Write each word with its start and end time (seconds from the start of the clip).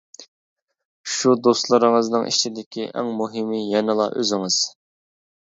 شۇ 1.15 1.33
دوستلىرىڭىزنىڭ 1.47 2.25
ئىچىدىكى 2.31 2.87
ئەڭ 2.95 3.13
مۇھىمى 3.21 3.61
يەنىلا 3.75 4.09
ئۆزىڭىز. 4.19 4.61